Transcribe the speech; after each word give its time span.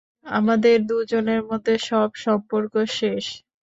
আমাদের 0.31 0.75
দুজনের 0.89 1.41
মধ্যে 1.49 1.73
সব 1.89 2.09
সম্পর্ক 2.23 2.73
শেষ। 2.91 3.25